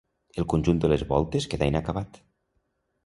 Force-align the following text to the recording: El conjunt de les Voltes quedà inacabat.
El 0.43 0.47
conjunt 0.53 0.79
de 0.85 0.89
les 0.93 1.03
Voltes 1.13 1.49
quedà 1.53 1.71
inacabat. 1.73 2.21